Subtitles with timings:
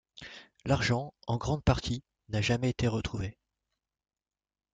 [0.65, 3.37] L'argent, en grande partie, n'a jamais été retrouvé.